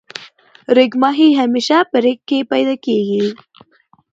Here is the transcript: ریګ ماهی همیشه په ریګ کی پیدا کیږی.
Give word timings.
ریګ 0.75 0.91
ماهی 1.01 1.29
همیشه 1.39 1.77
په 1.91 1.97
ریګ 2.03 2.19
کی 2.29 2.37
پیدا 2.51 2.75
کیږی. 2.85 3.23